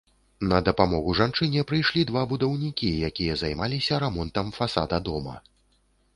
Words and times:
На 0.51 0.59
дапамогу 0.69 1.11
жанчыне 1.19 1.63
прыйшлі 1.71 2.05
два 2.13 2.23
будаўнікі, 2.31 2.89
якія 3.11 3.37
займаліся 3.43 3.93
рамонтам 4.07 4.53
фасада 4.59 4.97
дома. 5.13 5.35